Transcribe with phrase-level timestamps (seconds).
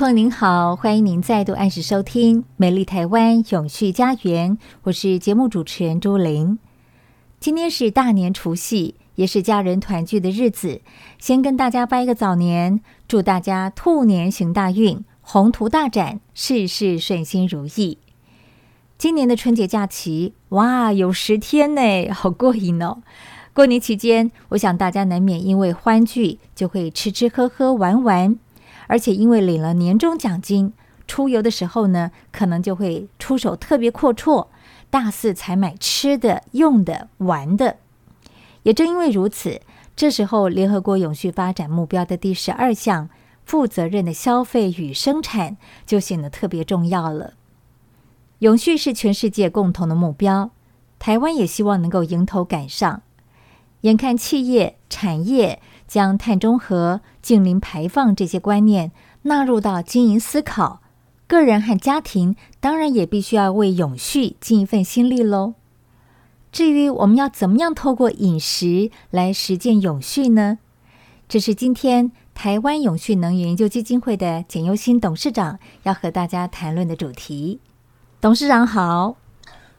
[0.00, 6.58] 朋友您好，欢迎您再度按时收听《美丽台湾永续家园》，我是节目主持人朱玲。
[7.38, 10.80] 今天是大年除夕，也是家人团聚的日子，
[11.18, 17.98] 先跟大家拜个早年，祝大家兔年行大运，宏图大展，事事顺心如意。
[18.96, 23.02] 今年的春节假期，哇，有十天呢，好过瘾哦！
[23.52, 28.38] 过年期间，我想大家难免因为欢聚，就会吃吃喝喝玩玩。
[28.90, 30.72] 而且因为领了年终奖金，
[31.06, 34.48] 出游的时候呢，可能就会出手特别阔绰，
[34.90, 37.76] 大肆采买吃的、用的、玩的。
[38.64, 39.60] 也正因为如此，
[39.94, 43.08] 这时候联合国永续发展目标的第十二项
[43.46, 47.34] “负责任的消费与生产”就显得特别重要了。
[48.40, 50.50] 永续是全世界共同的目标，
[50.98, 53.02] 台湾也希望能够迎头赶上。
[53.82, 60.80] 眼看企业产业，将碳中和、净零排放这些观念纳入到经营思考，
[61.26, 65.54] 个人和家庭当然也必须要为永续尽一份心力喽。
[66.52, 70.58] 至于我们要怎么样透过饮食来实践永续呢？
[71.28, 77.58] 这是今天台湾永续能源研究基金会的简优新董事长要和大家谈论的主题。
[78.20, 79.16] 董事长好。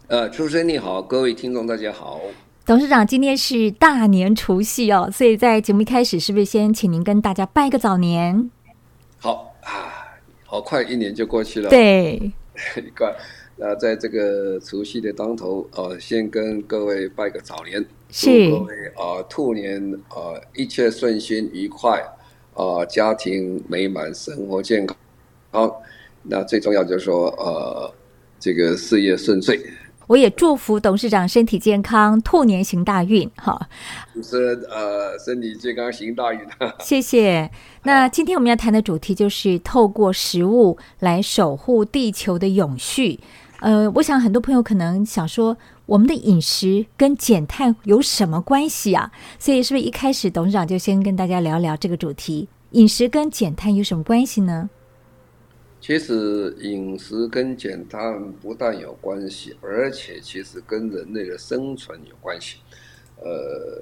[0.07, 2.19] 呃，主持人你好，各位听众大家好。
[2.63, 8.51] 董事长，今天是大年除夕哦，所以在节目一开始，是不是先请您跟大家拜个早年？
[9.17, 11.69] 好啊，好快一年就过去了。
[11.71, 12.31] 对，
[12.77, 13.11] 你看，
[13.55, 21.99] 那在这个除夕的当头，呃，先跟各位拜个早年，是祝各位啊、呃，兔年啊、呃，一切顺心愉快
[22.53, 24.95] 啊、呃，家庭美满，生活健康。
[25.49, 25.81] 好，
[26.21, 27.91] 那最重要就是说，呃，
[28.39, 29.59] 这个事业顺遂。
[30.11, 33.31] 我也祝福董事长身体健康，兔年行大运。
[33.37, 33.57] 哈，
[34.13, 36.41] 主持人呃，身体健康行大运。
[36.83, 37.49] 谢谢。
[37.83, 43.21] 那今天我们要谈的主题就是透过食物来守护地球的永续。
[43.61, 45.55] 呃，我想很多朋友可能想说，
[45.85, 49.09] 我们的饮食跟减碳有什么关系啊？
[49.39, 52.49] 所以是不是一开始董事长就先跟大家聊聊这个主题？
[52.71, 54.69] 饮食跟减碳有什么关系呢？
[55.81, 62.59] 其实饮食跟减碳不但有关系，而且其实跟人类的生存有关系。
[63.19, 63.81] 呃，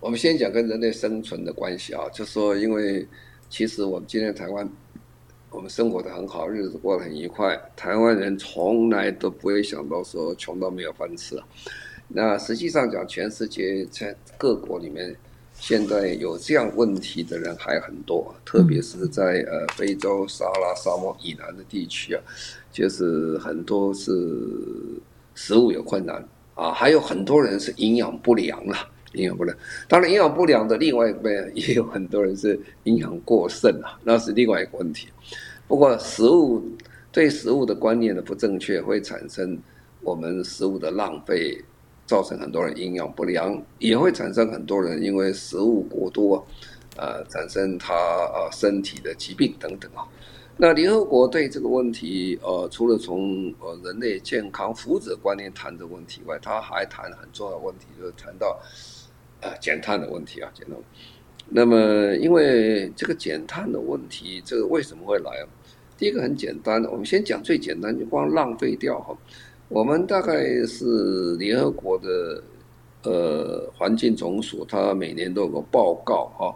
[0.00, 3.06] 我们先讲跟人类生存的关系啊，就说，因为
[3.50, 4.66] 其实我们今天台湾，
[5.50, 11.38] 我们生活得很好，日子过得很愉快，台湾人从来都不会想到说穷到没有饭吃。
[12.08, 15.14] 那实际上讲，全世界在各国里面。
[15.68, 22.22] 现在有这样问题的人还很多，特别是在呃非洲撒拉沙漠以南的地区啊，
[22.70, 24.12] 就是很多是
[25.34, 28.76] 食物有困难啊，还有很多人是营养不良了，
[29.14, 29.58] 营养不良。
[29.88, 35.08] 当然，营养不良的另外一边也有很多人是营养过剩啊，那是另外一个问题。
[35.66, 36.62] 不过，食物
[37.10, 39.58] 对食物的观念的不正确，会产生
[40.00, 41.60] 我们食物的浪费。
[42.06, 46.46] 造成很多人营养不良，也会产生很多人因为食物过多，
[46.96, 50.06] 呃，产生他呃身体的疾病等等啊。
[50.56, 58.58] 那联合国对这个问题，呃，除了从呃人类健康福祉观念谈这个问题外，他还谈很重要的问题，就是谈到
[59.42, 60.76] 呃减碳的问题啊，减碳。
[61.48, 65.46] 那么因为这个减碳的问题，这个为什么会来？
[65.98, 69.16] 第一个很简单，我们先讲最简单，就光浪费掉哈。
[69.68, 72.42] 我们大概是联合国的
[73.02, 76.54] 呃环境总署，它每年都有个报告哈。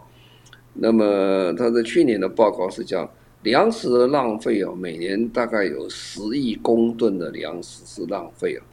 [0.73, 3.09] 那么它的去年的报告是讲
[3.43, 8.63] 粮食的浪费啊，每年大概有十亿公吨的粮食是浪费啊，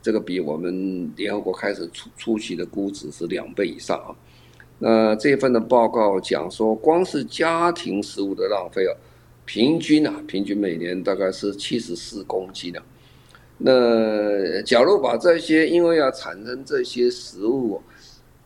[0.00, 4.16] 这个比我们联合国开始初初期的估值是两倍以上啊。
[4.78, 8.96] 那这份的报告讲说，光是家庭食物的浪费啊，
[9.44, 12.82] 平均啊，平均每年大概是七十四公斤啊。
[13.58, 17.80] 那假如把这些因为要产生这些食物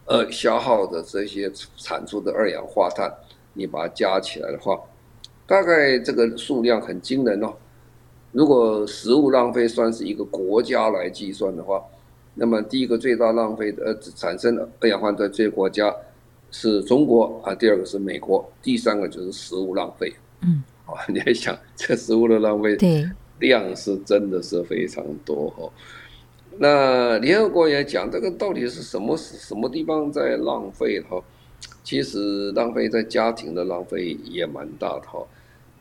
[0.07, 3.13] 而消耗的这些产出的二氧化碳，
[3.53, 4.81] 你把它加起来的话，
[5.47, 7.53] 大概这个数量很惊人哦。
[8.33, 11.83] 如果食物浪费算是一个国家来计算的话，
[12.35, 15.93] 那么第一个最大浪费的呃产生二氧化碳的这些国家
[16.53, 20.15] 是中国啊，第二个是美国，第三个就是食物浪费。
[20.43, 23.05] 嗯，啊， 你还想这食物的浪费对
[23.41, 25.69] 量是真的是非常多哈。
[26.59, 31.23] 那联合国也讲这个到底是什么什么地方在浪费哈？
[31.83, 35.27] 其实浪费在家庭的浪费也蛮大的哈。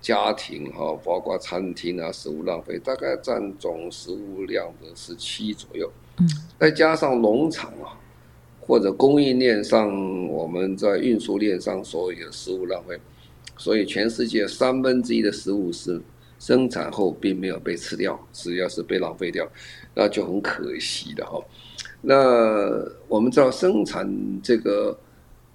[0.01, 5.91] 家庭哈，包括餐厅啊，食物浪费大概占总食物量的十七左右。
[6.19, 6.27] 嗯，
[6.57, 7.99] 再加上农场啊，
[8.61, 12.97] 或者供应链上，我们在运输链上所有的食物浪费，
[13.57, 16.01] 所以全世界三分之一的食物是
[16.39, 19.47] 生产后并没有被吃掉，只要是被浪费掉，
[19.93, 21.39] 那就很可惜的哈。
[22.01, 22.15] 那
[23.07, 24.09] 我们知道生产
[24.41, 24.97] 这个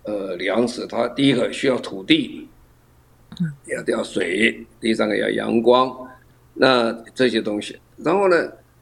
[0.05, 2.47] 呃粮食，它第一个需要土地。
[3.41, 5.93] 嗯要掉水，第三个要阳光，
[6.53, 8.37] 那这些东西，然后呢，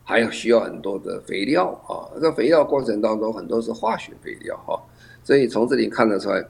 [0.05, 2.13] 还要需要很多的肥料啊。
[2.21, 4.79] 这肥料过程当中很多是化学肥料哈，
[5.25, 6.45] 所以从这里看得出来，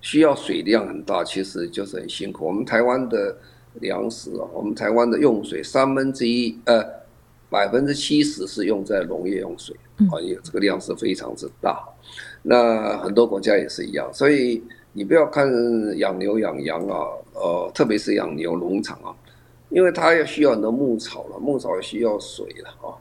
[0.00, 2.44] 需要水量很大，其实就是很辛苦。
[2.44, 3.38] 我们台湾的
[3.80, 6.84] 粮食啊，我们台湾的用水三分之一呃
[7.48, 9.76] 百分之七十是用在农业用水，
[10.10, 11.82] 啊，也这个量是非常之大。
[12.42, 14.62] 那很多国家也是一样，所以。
[14.96, 15.44] 你不要看
[15.98, 19.10] 养牛养羊啊，呃，特别是养牛农场啊，
[19.68, 22.94] 因为它要需要很多牧草了，牧草需要水了啊，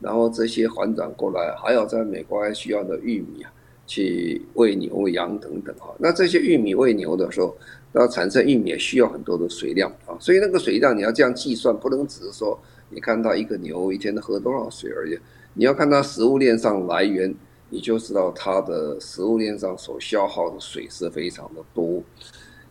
[0.00, 3.52] 然后这些反转过来，还有在美国还需要的玉米啊，
[3.86, 7.54] 去喂牛羊等等啊，那这些玉米喂牛的时候，
[7.94, 12.58] 要产生玉米需要很多的水量啊，所以那个水量你要这样计算，不能只是说
[12.90, 15.18] 你看到一个牛一天喝多少水而已，
[15.54, 17.34] 你要看它食物链上来源。
[17.70, 22.00] 你就知道它的食物链上所消耗的水是非常的多。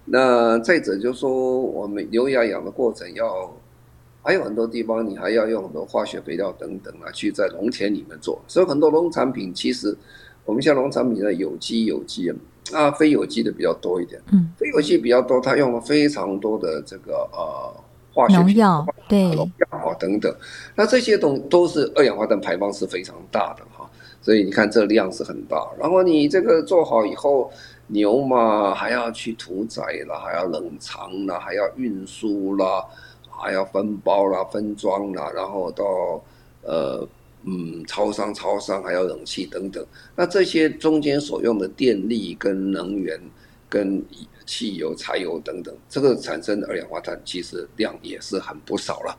[0.06, 3.54] 那再者就是说，我们牛羊养的过程要
[4.22, 8.42] 还有很多地方，你还要用很多化学肥料等等啊，去在农田里面做。
[8.48, 9.94] 所以很多农产品其实
[10.46, 12.32] 我们像农产品的有机、有机
[12.72, 14.22] 啊，非有机的比较多一点。
[14.32, 17.74] 嗯，非有机比较多，它用了非常多的这个呃
[18.14, 20.34] 化学农药，对农药啊等等。
[20.76, 23.90] 那这些东都是二氧化碳排放是非常大的哈。
[24.22, 25.68] 所以你看，这量是很大。
[25.78, 27.52] 然后你这个做好以后，
[27.88, 32.86] 牛嘛还要去屠宰啦，还要冷藏啦，还要运输啦，
[33.30, 35.84] 还要分包啦、分装啦，然后到
[36.62, 37.06] 呃
[37.46, 39.86] 嗯超商、超商还有冷气等等。
[40.16, 43.20] 那这些中间所用的电力跟能源、
[43.70, 44.04] 跟
[44.46, 49.18] 汽油、柴油等等，这个产生的二氧化碳其实量也是很不少了。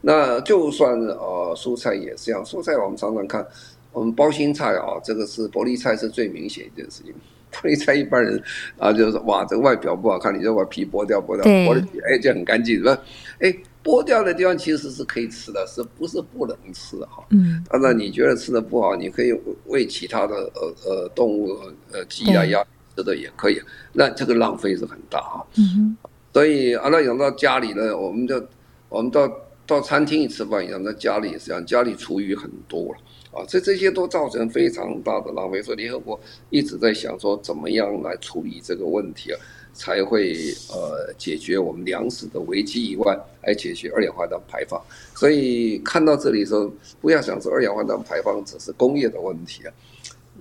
[0.00, 3.46] 那就算呃蔬菜也是这样，蔬菜我们常常看。
[3.92, 7.14] 我们包心菜啊，这个是玻璃菜是最明显一件事情。
[7.50, 8.38] 玻璃菜一般人
[8.78, 12.98] 啊，就是说哇，这个外表不好看，你就把皮剥掉，剥掉，剥了皮，哎，就很干净，是吧？
[13.40, 13.50] 哎，
[13.86, 17.24] 剥掉的地方其实是可以吃的，是不是不能吃哈？
[17.30, 17.64] 嗯。
[17.70, 19.32] 当然，你觉得吃的不好，你可以
[19.66, 21.56] 喂其他的呃呃动物
[21.92, 22.60] 呃鸡啊鸭
[22.96, 23.62] 吃的也可以，
[23.92, 25.46] 那这个浪费是很大哈。
[25.56, 25.96] 嗯。
[26.34, 28.44] 所以啊，那养到家里呢，我们就
[28.88, 29.30] 我们到
[29.66, 32.98] 到餐厅里吃饭一样，在家里也是这样，家里厨余很多了。
[33.36, 39.38] 啊，这这些都造成非常大的浪费，所以联合国一直在想说，怎么样来处理这个问题啊，
[39.74, 40.34] 才会
[40.70, 44.82] 呃解决我们粮食的危机以外，来解决二氧化碳排放。
[45.14, 49.74] 所以看到这里的时候，不要想说二氧化碳排放只是工业的问题啊。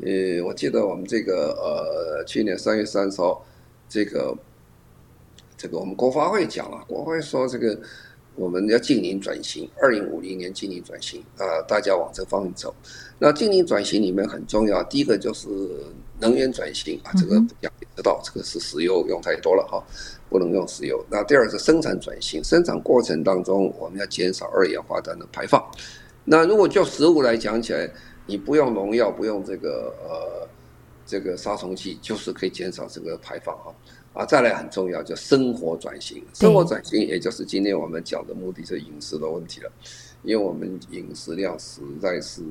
[0.02, 3.46] 呃，我记得我们这个呃去年三月三十号，
[3.90, 4.34] 这个
[5.58, 7.78] 这个我们国发会讲了，国发会说这个。
[8.36, 12.74] 我们要净零转型，二零五零年净零转型啊，大家往这方面走。
[13.18, 15.48] 那净零转型里面很重要，第一个就是
[16.20, 19.82] 能源转型啊，这个讲也知道，这个是石油用太多了哈，
[20.30, 21.02] 不能用石油。
[21.10, 25.64] 那第二个是生产转型，生产过程当中我们要减少二氧化碳的排放。
[26.26, 27.90] 那如果就食物来讲起来，
[28.26, 30.48] 你不用农药，不用这个呃
[31.06, 33.74] 这个杀虫剂，就是可以减少这个排放哈。
[34.05, 36.24] 啊，再来很重要，就生活转型。
[36.36, 39.72] 生活转型，也就是今天我们讲的目的，是饮食的问题了。
[40.24, 42.42] 因为我们饮食量实在是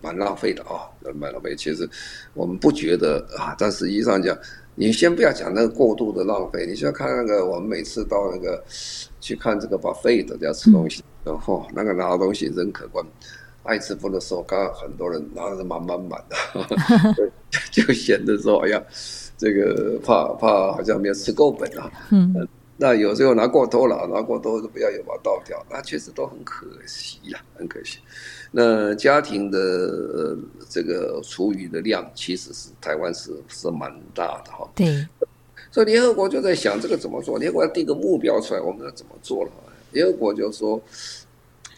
[0.00, 1.56] 蛮浪费的啊，蛮浪费。
[1.56, 1.88] 其实
[2.34, 4.36] 我们不觉得啊，但实际上讲，
[4.74, 8.62] 你先不要讲那个过度的浪费，你需要看那个我们每次到那个
[9.20, 13.04] 去看这个 buffet 的要吃东西，然后那个拿的东西人可观，
[13.64, 16.36] 爱吃不的时候，刚刚很多人拿的满满满的，
[17.72, 18.80] 就显得说哎呀。
[19.36, 27.98] 这个怕怕好像没有吃够本啊，嗯，那有时候拿过头了，拿过头就不要又把它倒掉，那确实都很可惜呀，很可惜。
[28.50, 30.38] 那家庭的呃
[30.68, 34.68] 这个厨余的量，其实是台湾是是蛮大的哈。
[34.74, 35.06] 对。
[35.70, 37.36] 所以联合国就在想这个怎么做？
[37.36, 39.50] 联合国要定个目标出来，我们要怎么做了？
[39.90, 40.80] 联合国就说，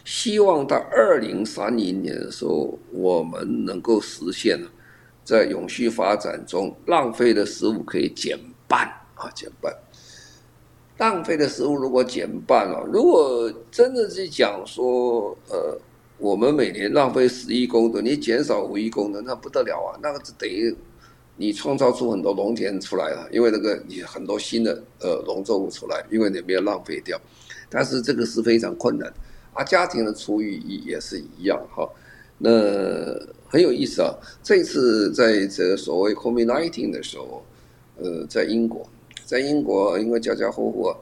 [0.04, 4.60] 希望到二零三零年的时候，我们能够实现
[5.26, 9.70] 在永续发展中浪费的食物可以减半啊，减半。
[10.96, 15.78] 浪费的食物如果减半了，如果真的是讲说，呃，
[16.16, 20.74] 我们每年浪费十亿公吨，你减少五亿公吨，那不得了啊，那个就等于。
[21.38, 27.20] 你创造出很多农田出来了，因为那个你很多新的呃农作物出来，因为你没有浪费掉，
[27.68, 29.12] 但是这个是非常困难，
[29.52, 31.86] 啊，家庭的厨余也是一样哈，
[32.38, 32.50] 那
[33.56, 37.42] 很有意思啊，这次在这个所谓 COVID-19 的时候，
[37.96, 38.86] 呃，在英国，
[39.24, 40.92] 在英国因为家家户户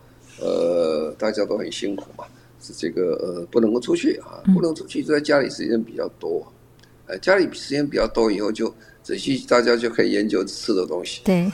[0.41, 2.25] 呃大家都很辛苦嘛，
[2.61, 6.47] 是这个呃不能够出去啊，不能出去就在家里时间比较多，
[7.09, 8.73] 呃家里时间比较多以后就。
[9.05, 11.21] 仔细，大家就可以研究吃的东西。
[11.27, 11.53] 对，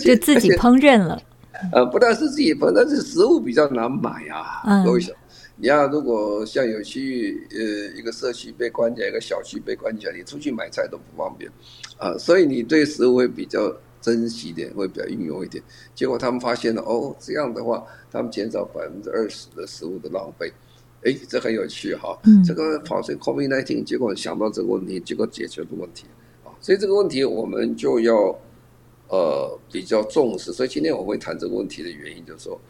[0.00, 1.22] 就自己烹饪了。
[1.72, 4.60] 呃，不但是自己烹，但是食物比较难买啊。
[4.66, 4.84] 嗯。
[4.84, 5.14] 各位想，
[5.60, 11.50] 你要如果像有区域，呃，一个社区被关起来，一个小区被关起来，你出去买菜都不方便。
[11.98, 15.62] 啊，所以你对食物会比较珍惜一点，会比较运用一点。
[15.94, 20.50] 结果他们发现了，哦，这样的话，他们减少百分之二十的食物的浪费。
[21.04, 22.18] 哎，这很有趣哈。
[22.24, 22.42] 嗯。
[22.42, 26.06] 这个跑出 COVID-19，结果想到这个问题，结果解决的问题。
[26.42, 28.38] 啊所以这个问题我们就要
[29.08, 30.52] 呃比较重视。
[30.52, 32.60] 所以今天我会谈这个问题的原因，就是说，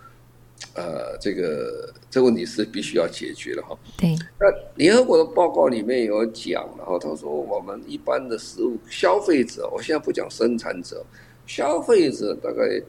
[0.75, 3.77] 呃，这个这个问题是必须要解决的哈。
[3.97, 4.15] 对。
[4.39, 11.05] 那联合国的报告里面有讲，然后他说我们一般的食物消费者，我现在不讲生产者，
[11.47, 12.81] 消费者大概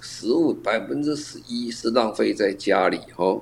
[0.00, 3.40] 食物百分之十一是浪费在家里哈。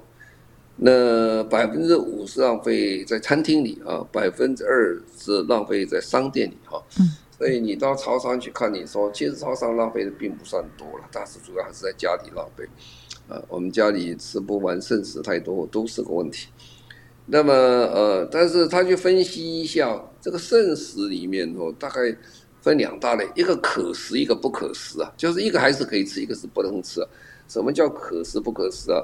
[0.76, 6.82] 那百分之五是浪费在餐厅里啊，百分之二是浪费在商店里哈。
[6.99, 7.08] 嗯。
[7.37, 12.66] 所以你到超商去看，你说其实超商浪费的并不算多了，但是主要还是在家里浪费。
[13.28, 16.49] 啊，我们家里吃不完，剩食太多都是个问题。
[17.26, 22.16] 那么呃，但是他去分析一下这个剩食里面哦，大概
[22.62, 27.00] 分两大类，一个可食，一个不可食啊，就是一个还是可以吃，一个是不能吃。
[27.49, 29.02] 什么叫可食不可食啊？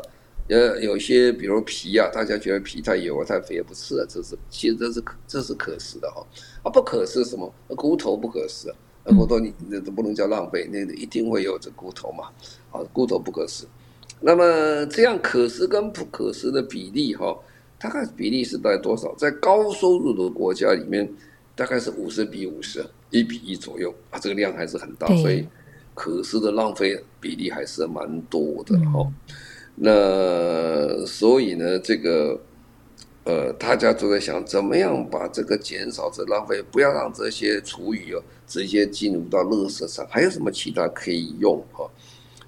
[0.49, 6.25] 呃，有些比如皮啊，大家觉得皮太油啊、太肥也不吃啊，这是其实这是这是可食的哈。
[6.63, 7.53] 啊，不可食什么？
[7.69, 8.73] 骨头不可食，
[9.05, 12.29] 骨头你那都不能叫浪费，那一定会有这骨头嘛。
[12.71, 13.67] 啊，骨头不可食。
[14.23, 17.37] 那么这样可食跟不可食的比例哈，
[17.79, 19.13] 大概比例是在多少？
[19.17, 21.13] 在高收入的国家里面，
[21.57, 25.47] 大概是五十比五十，一比一左右啊，这个量还是很大，所以
[25.93, 29.07] 可食的浪费比例还是蛮多的哈。
[29.75, 32.41] 那所以呢，这个
[33.25, 41.91] 呃，大家都在想怎么样把这个减少这浪费，不要让这些厨余哦直接进入到垃圾上，还有什么其他可以用哈？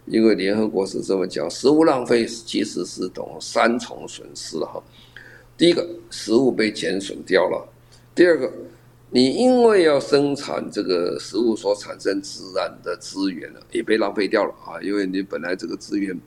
[0.07, 4.83] 因为联合国是这么讲，食物浪费其实是等于三重损失哈。
[5.57, 7.67] 第一个，食物被减损掉了；
[8.15, 8.53] 第二个，
[9.11, 16.19] 你因为要生产这个食物所产生自然的资源呢，也被浪费掉了啊，因为你本来这个资源。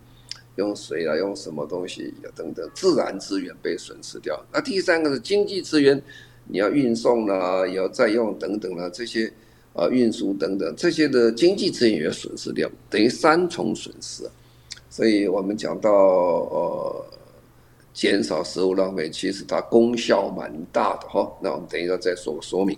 [0.55, 2.11] 用水啊，用什么东西？
[2.35, 4.43] 等等，自然资源被损失掉。
[4.51, 6.01] 那第三个是经济资源，
[6.47, 9.31] 你要运送啦，也要再用等等啦，这些
[9.77, 14.29] 啊运输等等这些的经济资源也损失掉，等于三重损失。
[14.89, 17.05] 所以我们讲到呃
[17.93, 21.31] 减少食物浪费，其实它功效蛮大的哈。
[21.41, 22.77] 那我们等一下再说说明。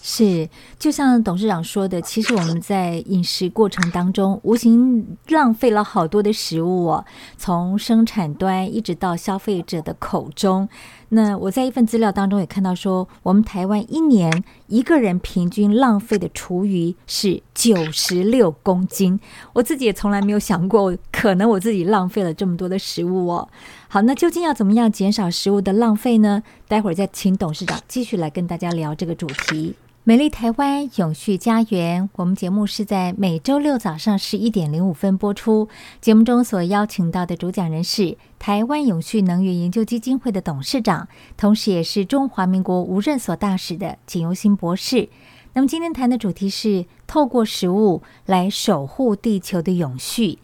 [0.00, 7.04] 是，就像董事长说的，其实我们在饮食过程当中，无形浪费了好多的食物哦，
[7.36, 10.68] 从生产端一直到消费者的口中。
[11.10, 19.18] 那我在一份资料当中也看到说，我们台湾一年一个人平均浪费的厨余是九十六公斤。
[19.54, 23.48] 我自己也从来没有想过，可能我自己浪费了这么多的食物哦。
[23.88, 26.42] 好，那究竟要怎么样减少食物的浪费呢？
[26.68, 29.74] 待会儿再请董事长继续来跟大家聊这个主题。
[30.08, 35.68] 美丽台湾永续家园，我们节目是在每周六早上十一点零五分播出。
[36.00, 45.10] 节目中所邀请到的主讲人是台湾永续能源研究基金会的董事长，同时也是中华民国无任所大使的景尤新博士。
[45.52, 50.38] 那么今天谈的主题是透过食物来守护地球的永续。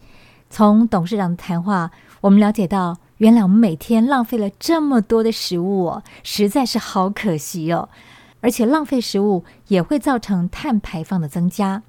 [0.50, 1.90] 从董事长的谈话，
[2.20, 7.88] 我们了解到，原来我们每天浪费了这么多的食物哦，实在是好可惜哦。
[8.44, 11.82] 而且浪费食物也会造成碳排放的增加。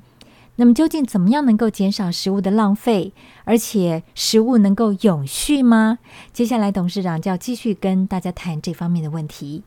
[0.55, 3.12] 那么究竟怎么样能够减少食物的浪费，
[3.43, 6.00] 而且食物能够永续吗？
[6.31, 9.63] 接下来董事长就要继续跟大家谈这方面的问题。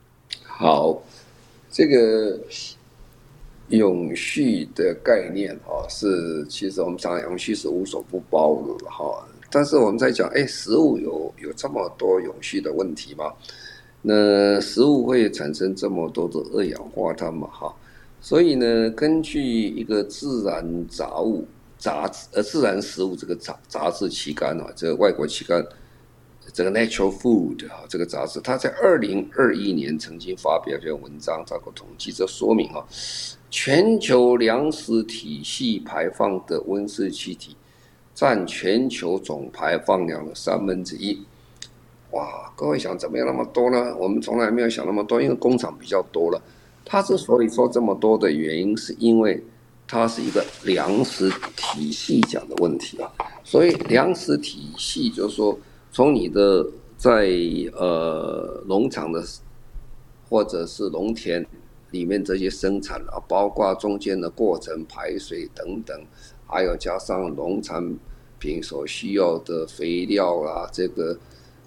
[0.46, 0.96] 好，
[1.70, 2.40] 这个
[3.68, 9.04] 永续的概念啊，是其实我们讲永续是无所不包的哈。
[9.50, 13.30] 但是我们在讲，哎，食物有有这么多永续的问题吗？
[14.02, 17.48] 那食物会产生这么多的二氧化碳嘛？
[17.48, 17.74] 哈。
[18.20, 21.46] 所以呢，根据一个自然杂物
[21.78, 25.64] 杂志呃自然食物这个杂杂志期刊啊，这个外国期刊，
[26.52, 32.84] 这个 Natural Food 啊这个杂志，它在二零二一年曾经发表一篇文章，做过统计，这说明啊，
[33.50, 37.56] 全球粮食体系排放的温室气体
[38.14, 41.22] 占全球总排放量的三分之一。
[42.12, 43.94] 哇，各位想怎么样那么多呢？
[43.98, 46.40] 我们从来没有想那么多，因为工厂比较多了。
[46.84, 49.44] 它之所以说这么多的原因，是因为
[49.86, 53.12] 它是一个粮食体系讲的问题啊。
[53.44, 55.58] 所以粮食体系就是说，
[55.92, 57.28] 从你的在
[57.74, 59.22] 呃农场的
[60.30, 61.46] 或者是农田
[61.90, 65.94] 里面这些生产啊，包括中间的过程排水等等，
[66.46, 67.96] 还有加上农产
[68.38, 71.18] 品所需要的肥料啊，这个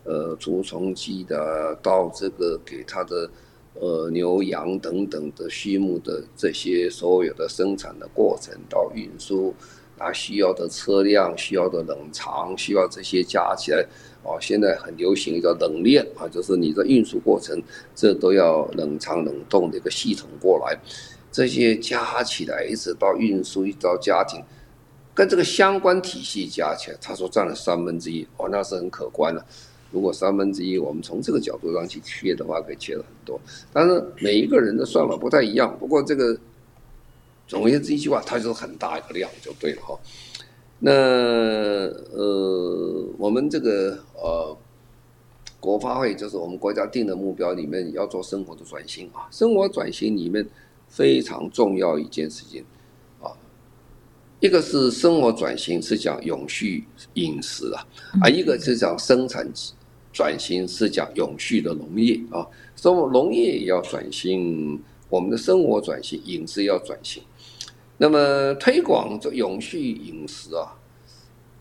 [0.03, 3.29] 呃除虫剂的到这个给它的。
[3.74, 9.55] 呃，牛羊等等的畜牧的这些所有的生产的过程到运输
[9.98, 13.81] 啊，需要的车辆、需要的冷藏、需要这些加起来，
[14.24, 17.63] 哦，现在很流行一个冷链啊，就是你的运输过程，
[17.96, 20.77] 这都要冷藏冷冻的一个系统过来，
[21.31, 24.43] 这些加起来一直到运输一直到家庭，
[25.15, 29.43] 跟这个相关体系加起来，他说占了三分之一，哦，那是很可观的。
[29.91, 33.39] 如果三分之一，我们从这个角度上去切的话，可以切了很多。
[33.74, 35.77] 但是每一个人的算法不太一样。
[35.77, 36.36] 不过这个
[37.45, 40.00] 总而言之一句话，它就是很大一个量就对了哈。
[40.79, 40.91] 那
[42.12, 44.57] 呃，我们这个呃
[45.60, 49.27] 国发会就是我们国家定的目标里面要做生活的转型啊。
[49.29, 50.47] 生活转型里面
[50.88, 52.63] 非常重要一件事情
[53.21, 53.30] 啊，
[54.39, 57.86] 一个是生活转型是讲永续饮食啊，
[58.23, 59.45] 啊，一个是讲生产。
[60.12, 62.45] 转型是讲永续的农业啊，
[62.76, 67.24] 所以农业也要转型，我们的生活转型，饮食要转型。
[67.97, 70.76] 那么推广这永续饮食啊，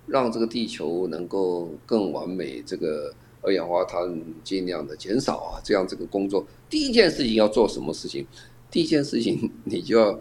[0.07, 4.01] 让这个地球能够更完美，这个二氧化碳
[4.43, 8.27] 尽量的减少啊，这样这个工作，第一件事情要做什么事情？
[8.71, 10.21] 第一件事情你就要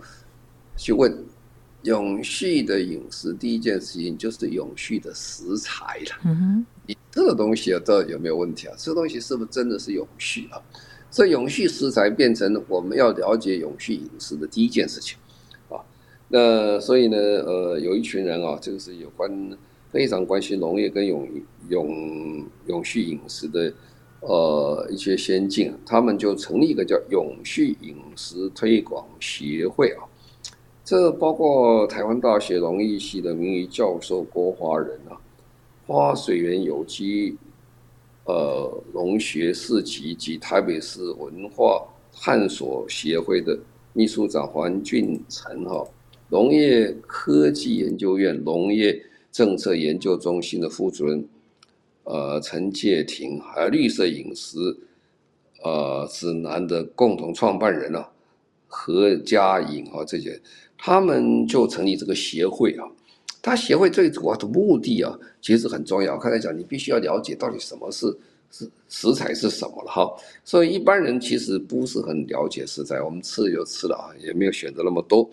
[0.78, 1.26] 去问。
[1.84, 6.20] 永续的饮食，第一件事情就是永续的食材了。
[6.26, 6.66] 嗯哼，
[7.12, 8.76] 这个东西啊，到底有没有问题啊？
[8.78, 10.62] 这个东西是不是真的是永续啊？
[11.12, 15.18] 这永续食材变成我们要了解永续饮食的第一件事情
[15.70, 15.82] 啊。
[16.28, 19.58] 那所以呢，呃，有一群人啊，这个是有关
[19.92, 21.28] 非常关心农业跟永
[21.70, 23.74] 永永续饮食的
[24.20, 30.06] 呃一些先进，他们就成立一个叫永续饮食推广协会啊。
[30.86, 35.18] 这包括台湾大学农艺系的名誉教授郭华仁啊，
[35.90, 37.36] 花水源有机
[38.26, 43.58] 呃农学市集及台北市文化探索协会的
[43.94, 45.84] 秘书长黄俊成哈，
[46.30, 51.28] 农业科技研究院农业政策研究中心的副主任
[52.04, 54.60] 呃陈介廷，还有绿色饮食
[55.64, 58.08] 呃指南的共同创办人啊
[58.68, 60.40] 何佳颖啊这些。
[60.78, 62.86] 他们就成立这个协会啊，
[63.42, 66.18] 他协会最主要的目的啊，其实很重要。
[66.18, 68.16] 刚才讲，你必须要了解到底什么是
[68.52, 70.12] 是食材是什么了哈。
[70.44, 75.30] 所以一般人其实不是很了解食材，我们吃就吃了啊，也没有选择那么多。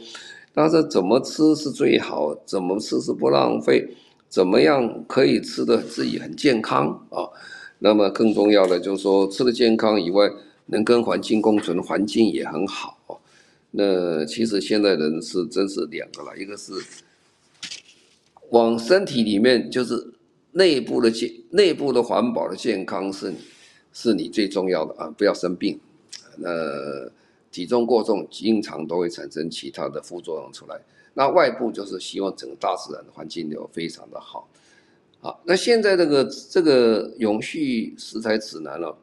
[0.54, 3.86] 但是怎么吃是最好，怎么吃是不浪费，
[4.28, 7.28] 怎么样可以吃的自己很健康啊？
[7.78, 10.30] 那么更重要的就是说，吃的健康以外，
[10.66, 13.20] 能跟环境共存，环境也很好。
[13.70, 16.72] 那其实现在人是真是两个了，一个是
[18.50, 19.94] 往身体里面，就是
[20.52, 23.36] 内部的健、内部的环保的健康是你
[23.92, 25.78] 是你最重要的啊，不要生病。
[26.36, 26.48] 那
[27.50, 30.80] 体重过重，经常都会产生其他的副作用出来。
[31.14, 34.48] 那外部就是希望整个大自然的环境都非常的好。
[35.20, 38.96] 好，那现在这个这个永续食材指南了，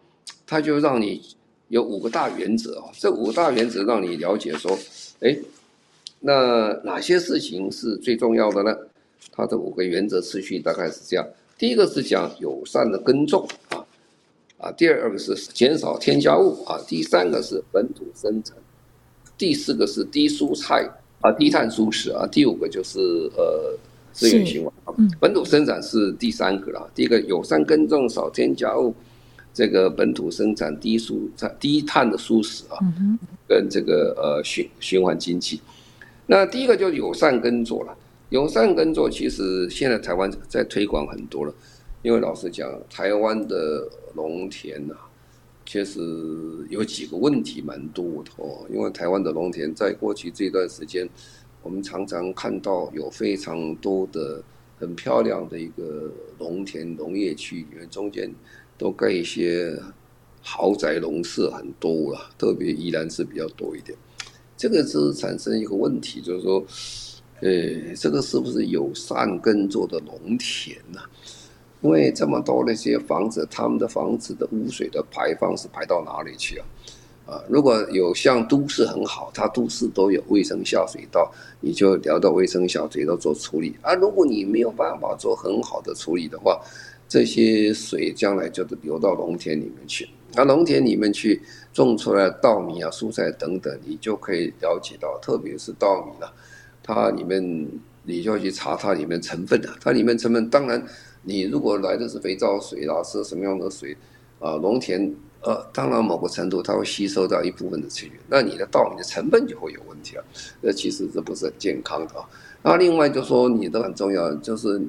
[0.45, 1.21] 它就让你。
[1.69, 4.77] 有五个大原则啊，这五个大原则让你了解说，
[5.21, 5.35] 哎，
[6.19, 8.77] 那哪些事情是最重要的呢？
[9.31, 13.85] 它的五个原则次序大概是这样：第一个是讲友善的耕种啊，
[14.57, 18.55] 啊，第二个是减少添加物啊，第三个是本土生产，
[19.37, 20.89] 第四个是低蔬菜
[21.21, 22.99] 啊，低碳舒适啊，第五个就是
[23.35, 23.77] 呃
[24.11, 26.91] 资源循环啊，嗯、本土生产是第三个了。
[26.93, 28.93] 第一个友善耕种，少添加物，
[29.53, 35.59] 这个本土生产低蔬菜低碳的舒适啊，嗯、跟这个呃循循环经济。
[36.27, 37.97] 那第一个就是友善耕作了，
[38.33, 41.53] 友善耕作其实现在台湾在推广很多了，
[42.01, 45.09] 因为老实讲，台湾的农田呐、啊。
[45.65, 45.99] 确实
[46.67, 51.07] 有几个问题蛮多的哦，因为台湾的农田在过去这段时间，
[51.61, 54.43] 我们常常看到有非常多的
[54.79, 58.33] 很漂亮的一个农田农业区，因为中间
[58.79, 59.79] 都盖一些
[60.41, 63.95] 豪宅农舍很多了，特别宜兰是比较多一点。
[64.57, 66.65] 这个是产生一个问题，就是说，
[67.43, 71.01] 呃，这个是不是有善耕作的农田呢？
[71.81, 76.65] 因为这么多那些房子，他们的房子的污水的排放是排到哪里去啊？
[77.25, 81.29] 啊，如果有像都市很好，它都市都有卫生下水道，
[81.59, 83.93] 你就聊到卫生下水道做处理啊。
[83.95, 86.61] 如果你没有办法做很好的处理的话，
[87.09, 90.07] 这些水将来就是流到农田里面去。
[90.33, 91.41] 那农田里面去
[91.73, 96.33] 种出来稻米啊、蔬菜等等，你就可以了解到，特别是稻米了，
[96.83, 97.41] 它里面
[98.03, 100.83] 你就要去查它里面成分啊，它里面成分当然。
[101.25, 103.95] 你如果来的是肥皂水啦，是什么样的水
[104.39, 104.55] 啊？
[104.55, 110.25] 农田呃，当然某个程度它会吸收到一部分的水源，那你的稻米的成本就会有问题了。
[110.59, 112.27] 那其实这不是很健康的啊。
[112.61, 114.81] 那另外就说你的很重要，就是，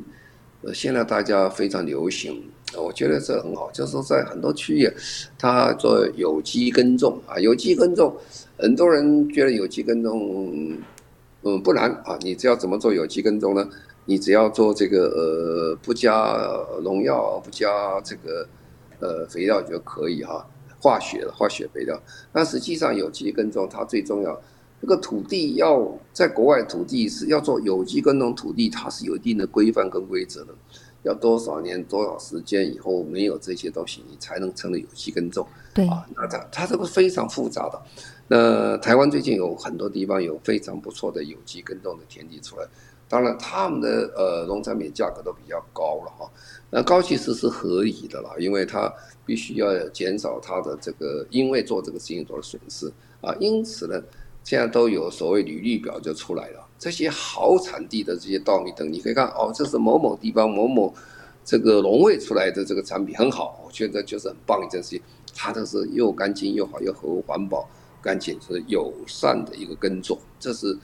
[0.72, 2.42] 现在大家非常流行，
[2.76, 4.90] 我觉得这很好，就是在很多区域，
[5.38, 8.12] 它做有机耕种啊，有机耕种，
[8.58, 10.76] 很多人觉得有机耕种
[11.44, 13.68] 嗯不难啊，你只要怎么做有机耕种呢？
[14.06, 16.36] 你只要做这个呃，不加
[16.82, 18.46] 农药，不加这个
[19.00, 20.46] 呃肥料就可以哈，
[20.78, 21.98] 化学的化学肥料。
[22.32, 24.38] 那实际上有机耕种它最重要，
[24.80, 30.54] 这个土地要在国外土地是要做有机耕种土地，它是有一定的规范跟规则的，
[31.02, 35.46] 要多少年多少时间以后没有这些东西，你才能成为有机耕种。
[35.72, 37.82] 对啊，那它它这个非常复杂的。
[38.28, 42.66] 那台湾最近有很多地方有非常不错的有机耕种的田地出来。
[43.06, 46.28] 当然，他们的呃农产品价格都比较高了哈，
[46.70, 48.92] 那高其实是合理的啦，因为它
[49.26, 54.02] 必须要减少它的这个因为做这个事情做的损失啊，因此呢，
[54.42, 60.92] 现在都有所谓履历表就出来了，这些好产地的这些稻米等，你可以看哦，这是某某地方某某
[61.44, 65.02] 这个农会出来的这个产品很好，我觉得就是很棒一件事情，
[65.36, 67.68] 它都是又干净又好又合环保、
[68.04, 70.78] 干净是友善的一个耕作，这是。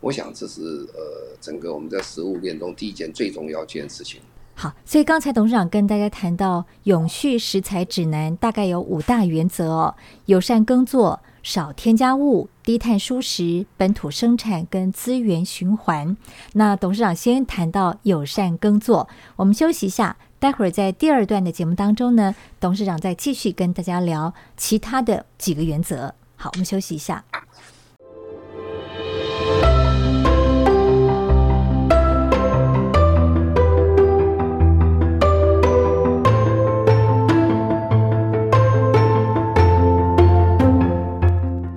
[0.00, 0.60] 我想这是
[0.92, 4.20] 呃，整个我们在食物链中第一件最重要的一件事情。
[4.54, 9.94] 好，所以刚才董事长跟大家谈到永续食材指南，大概有五大原则哦：
[10.26, 16.14] 友善耕作、少添加物、低碳舒适、本土生产跟资源循环。
[16.52, 26.14] 那董事长先谈到友善耕作，我们休息一下，待会儿在第二段的节目当中呢，董事长再继续跟大家聊其他的几个原则。
[26.44, 27.24] 好，我们休息一下。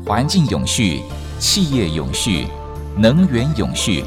[0.05, 1.01] 环境永续，
[1.39, 2.47] 企业永续，
[2.97, 4.03] 能源永续。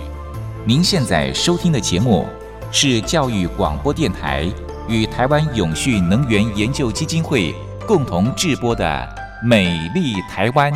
[0.66, 2.27] 您现在收听的节目
[2.70, 4.46] 是教育广播电台
[4.87, 7.55] 与台湾永续能源研究基金会
[7.87, 8.85] 共同制播的
[9.42, 10.70] 《美丽台湾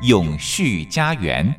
[0.00, 1.54] 永续家园》。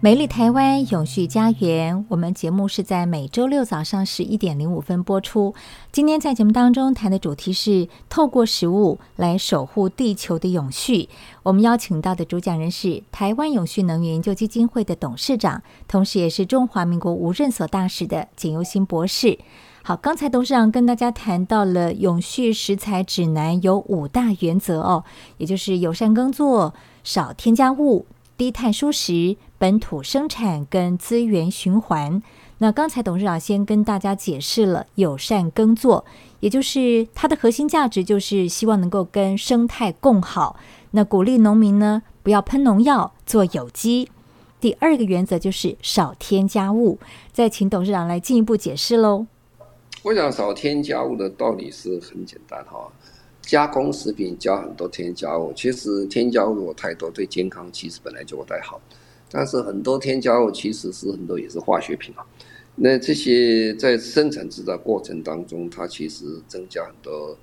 [0.00, 5.54] 美丽台湾永续家园，我们节目是在每周六早上十一点零五分播出。
[5.92, 11.08] 今天在节目当中谈的主题是透过食物来守护地球的永续。
[11.44, 19.38] 我们邀请到的主讲人是台湾永续能源研究基金会的董事长，同时也是中华民国无任所大使的简尤新博士。
[19.82, 25.04] 好，刚才董事长跟大家谈到了永续食材指南有五大原则哦，
[25.38, 29.36] 也就是友善耕作、少添加物、低碳舒适。
[29.58, 32.22] 本土生产跟资源循环。
[32.58, 36.06] 那刚才董事长先跟大家解释了友善耕作，
[36.40, 40.56] 也就是它的核心价值就是希望能够跟生态共好。
[40.92, 44.08] 那鼓励农民呢，不要喷农药，做有机。
[44.58, 46.98] 第二个原则就是少添加物。
[47.32, 49.26] 再请董事长来进一步解释喽。
[50.02, 52.90] 我想少添加物的道理是很简单哈，
[53.42, 58.80] 加工食品加很多添加物，其实添加物太多，对健康其实本来就不太好。
[59.30, 62.24] 但是很多添加物其实是很多也是化学品啊，
[62.74, 67.36] 那这些在生产制造过程当中，它其实增加很多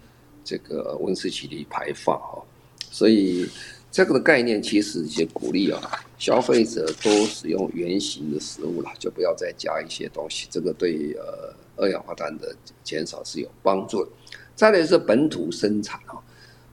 [0.44, 2.42] 这个温室气体排放啊，
[2.90, 3.48] 所以
[3.92, 5.80] 这个的概念其实一些鼓励啊，
[6.18, 14.12] 消费者多使用原型的食物了，就不要再加一些东西，这个对呃二氧化碳的减少是有帮助的。
[14.56, 16.20] 再来是本土生产啊，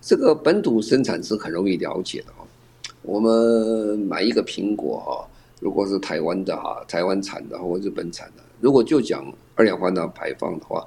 [0.00, 2.42] 这个本土生产是很容易了解的啊。
[3.02, 5.28] 我们买一个苹果哈，
[5.60, 10.84] 如果是台湾的哈，台湾产的或日本产的，如果就讲二氧化碳排放的话。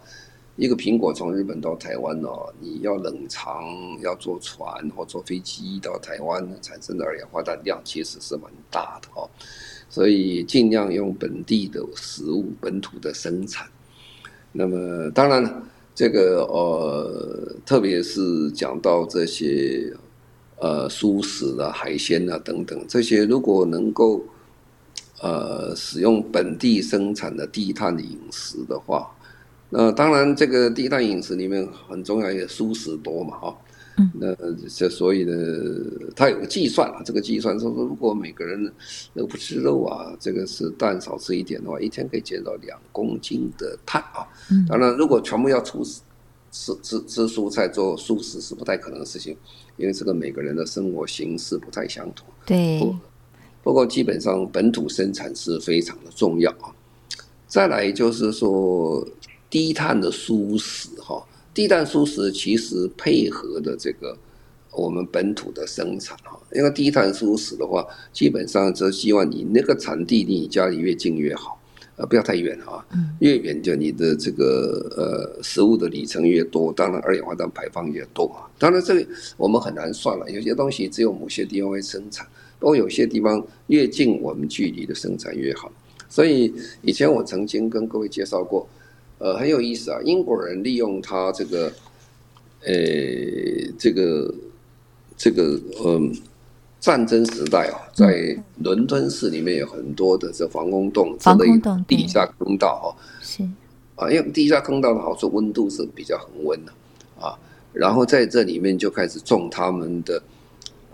[0.56, 3.64] 一个苹果从日本到台湾哦，你要冷藏，
[4.02, 9.30] 要坐船或坐飞机到台湾，产生的二氧化碳量其实是蛮大的哦。
[9.88, 13.68] 所以尽量用本地的食物、本土的生产。
[14.52, 19.94] 那么当然了，这个呃，特别是讲到这些
[20.60, 24.24] 呃蔬食啊、海鲜啊等等这些，如果能够
[25.22, 29.12] 呃使用本地生产的低碳饮食的话。
[29.70, 33.58] 那当然，这个低碳饮食里面很重要，也蔬食多嘛，哈。
[33.98, 34.12] 嗯。
[34.14, 34.36] 那
[34.68, 35.34] 这所以呢，
[36.16, 38.72] 它有个计算啊，这个计算说说，如果每个人
[39.14, 44.26] 都不吃肉啊，这个是蛋少吃一点的话，一天可以减少两公斤的碳啊。
[44.50, 44.66] 嗯。
[44.70, 45.78] 当然，如果全部要吃
[46.52, 49.36] 吃吃吃蔬菜做素食是不太可能的事情，
[49.76, 52.26] 因为这个每个人的生活形式不太相同。
[52.46, 52.80] 对。
[52.80, 52.96] 不，
[53.64, 56.74] 不过基本上本土生产是非常的重要啊。
[57.48, 59.08] 再来就是说。
[59.50, 61.26] 低碳的蔬食，哈，
[61.58, 64.16] 低碳素食其实配合的这个
[64.72, 71.60] 我们本土的生产，哈，因为低碳素食的话，基本上就希望你那个产地离你家里越近越好，
[71.96, 72.86] 呃，不要太远啊，
[73.22, 78.46] 越远就你的这个呃食物的里程越多，当然二氧化碳排放越多啊。
[78.60, 79.04] 当然这个
[79.36, 82.24] 我们很难算了，有些东西只有某些地方会生产，
[82.60, 85.72] 不过有些地方越近我们距离的生产越好。
[86.08, 88.70] 所以以前我曾经跟各位介绍过。
[89.20, 90.00] 呃，很有意思啊！
[90.04, 91.74] 英国人利用他这个，
[92.62, 92.74] 呃，
[93.78, 94.34] 这个
[95.18, 96.16] 这个嗯，
[96.80, 102.94] 战争时代啊，在伦敦市里面有很多的这防空洞，防空洞地下坑道啊。
[103.20, 103.42] 是
[103.96, 106.72] 啊，因为地下坑道的好处，温度是比较恒温的
[107.20, 107.34] 啊。
[107.74, 110.22] 然后在这里面就开始种他们的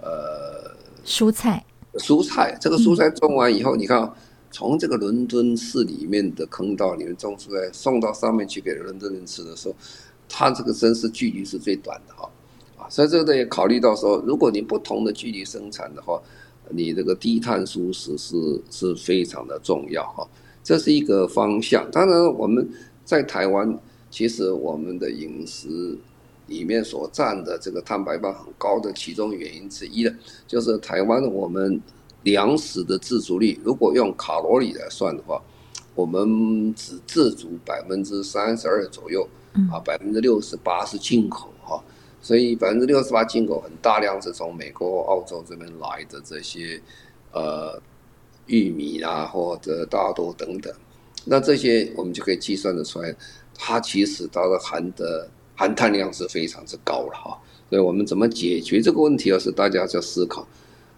[0.01, 0.71] 呃
[1.05, 2.57] 蔬菜，蔬菜。
[2.61, 4.09] 这个蔬菜种完以后，你看。
[4.53, 9.75] 从这个伦敦市里面的坑道里面种出来，送到上面去给伦敦人吃的时候，
[10.29, 12.29] 它这个真是距离是最短的哈，
[12.77, 16.21] 啊，所以这个也考虑到说，如果你不同的距离生产的话，
[16.69, 20.29] 你这个低碳素食是是非常的重要哈，
[20.63, 21.89] 这是一个方向。
[21.91, 22.69] 当然，我们
[23.03, 23.75] 在台湾，
[24.11, 25.97] 其实我们的饮食
[26.45, 31.81] 里面所占的这个碳排放很高的其中原因之一的，就是台湾我们。
[32.23, 35.41] 粮食的自足率，如果用卡路里来算的话，
[35.93, 39.27] 我们只自足百分之三十二左右，
[39.71, 41.83] 啊，百分之六十八是进口哈，
[42.21, 46.81] 所以百分之六十八进口很大量是从美国、澳洲这边来的这些
[47.31, 47.79] 呃
[48.47, 50.73] 玉米啊或者大豆等等，
[51.25, 53.15] 那这些我们就可以计算得出来，
[53.55, 57.37] 它其实它的含的含碳量是非常之高了哈，
[57.69, 60.47] 所以我们怎么解决这个问题，要是大家要思考。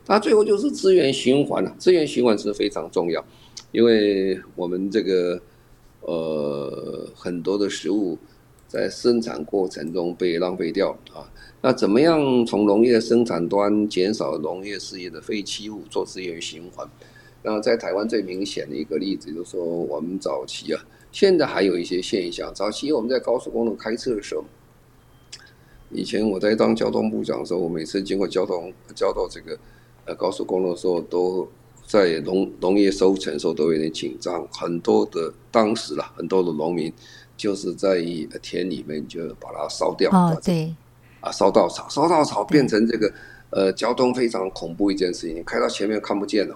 [0.07, 3.25] 那最后就是资源循环了，资源循环是非常重要，
[3.71, 5.41] 因为我们这个
[6.01, 8.15] 呃很多的食物
[8.67, 11.25] 在生产过程中被浪费掉啊，
[11.61, 16.87] 那怎么样从农业生产端减少农业事业的废弃物，做资源循环？
[17.41, 24.43] 那在台湾最明显的一个例子就是说，我们早期啊，现在还有一些现象，早期我们在高速公路开车的时候，
[25.89, 29.57] 以前我在当交通部长的时候，我每次经过交通交到这个。
[30.05, 31.47] 呃，高速公路的时候，都
[31.85, 36.91] 在农农业收成的时候都有点紧张，很多的当时啦，很多的农民
[37.35, 38.03] 就是在
[38.41, 40.09] 田里面就把它烧掉。
[40.11, 40.73] 哦，对，
[41.21, 43.11] 啊，烧稻草，烧稻草变成这个
[43.49, 46.55] 呃交通非常恐怖一件事情，开到前面看不见了，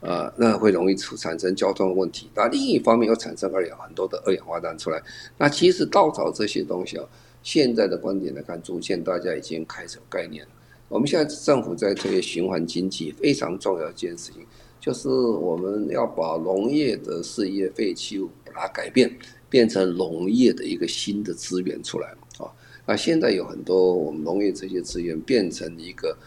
[0.00, 2.30] 呃，那会容易出产生交通问题。
[2.34, 5.02] 那另一方面又产生二氧很多的二氧化碳出来。
[5.36, 7.04] 那其实稻草这些东西啊，
[7.42, 10.50] 现在的观点来看，逐渐大家已经开始有概念了。
[10.90, 14.42] 我们现在政府在推循环经济，非常重要一件事情，
[14.80, 19.08] 就是我们要把农业的事业废弃物把它改变，
[19.48, 22.50] 变成农业的一个新的资源出来啊。
[22.84, 26.18] 那现在有很多我们农业这些资源变成一个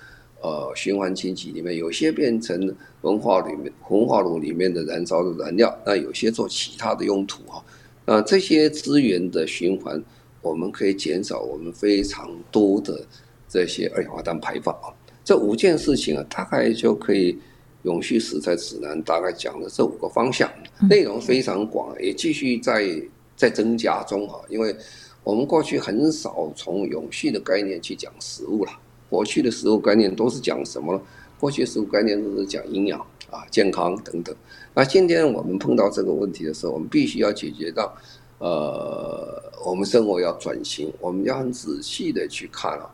[0.41, 7.61] 呃循环经济里面，有些变成文化里面文化炉里面的燃烧的燃料，那有些做其他的用途啊。
[8.05, 10.01] 那这些资源的循环，
[10.41, 13.05] 我们可以减少我们非常多的。
[13.53, 14.89] 这些二氧化碳排放啊，
[15.23, 17.37] 这五件事情啊，大概就可以
[17.83, 20.49] 永续食材指南大概讲的这五个方向，
[20.89, 22.89] 内容非常广，也继续在
[23.35, 24.41] 在增加中哈。
[24.49, 24.75] 因为
[25.23, 28.71] 我们过去很少从永续的概念去讲食物了，
[29.07, 31.01] 过去的食物概念都是讲什么呢？
[31.39, 34.35] 过去食物概念都是讲营养啊、健康等等。
[34.73, 37.95] 那今天我们碰到这个问题的时候，我们必须要解决到，
[38.39, 42.89] 呃，我们生活要转型，我们要很仔细的去看啊，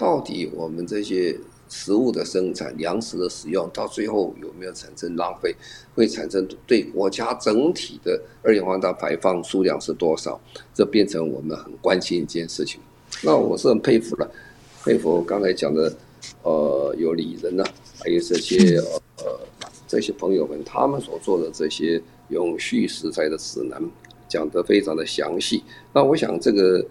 [0.00, 1.36] 到底我们这些。
[1.72, 5.54] 食物的生产、粮食的使用，到最后有没有产生浪费？
[5.94, 10.40] 会产生对国家整体的二氧化碳排放数量是多少？
[10.74, 12.80] 这变成我们很关心一件事情。
[13.22, 14.28] 那我是很佩服了，
[14.84, 15.94] 佩服刚才讲的，
[16.42, 17.64] 呃，有李仁呐，
[18.00, 18.76] 还有这些
[19.18, 19.38] 呃
[19.86, 23.80] 这些朋友们，他们所做的这些永续食材的指南，
[24.28, 25.62] 讲得非常的详细。
[25.92, 26.84] 那我想这个。